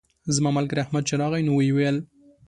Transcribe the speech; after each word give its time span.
زما 0.35 0.49
ملګری 0.57 0.81
احمد 0.83 1.03
چې 1.09 1.13
راغی 1.21 1.41
نو 1.47 1.51
ویې 1.55 1.71
ویل. 1.75 1.97